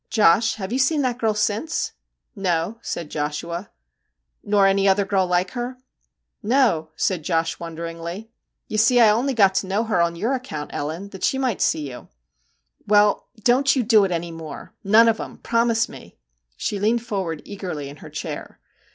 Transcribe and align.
'Josh, 0.09 0.55
have 0.55 0.73
you 0.73 0.79
seen 0.79 1.03
that 1.03 1.19
girl 1.19 1.35
since?'' 1.35 1.91
No,' 2.49 2.79
said 2.81 3.11
Joshua.' 3.11 3.69
Nor 4.43 4.65
any 4.65 4.87
other 4.87 5.05
girl 5.05 5.27
like 5.27 5.51
her?' 5.51 5.77
'No/ 6.41 6.89
said 6.95 7.21
Joshua 7.21 7.65
wonderingly; 7.65 8.31
'you 8.67 8.79
see 8.79 8.99
I 8.99 9.11
only 9.11 9.35
got 9.35 9.53
to 9.57 9.67
know 9.67 9.83
her 9.83 10.01
on 10.01 10.15
your 10.15 10.33
account, 10.33 10.71
Ellen, 10.73 11.09
that 11.09 11.23
she 11.23 11.37
might 11.37 11.61
see 11.61 11.87
you/' 11.87 12.07
Well, 12.87 13.27
don't 13.43 13.75
you 13.75 13.83
do 13.83 14.03
it 14.03 14.11
any 14.11 14.31
more! 14.31 14.73
None 14.83 15.07
of 15.07 15.19
'em! 15.19 15.37
Promise 15.37 15.87
me!' 15.87 16.17
she 16.57 16.79
leaned 16.79 17.05
forward 17.05 17.43
eagerly 17.45 17.87
in 17.87 17.97
her 17.97 18.09
chair. 18.09 18.59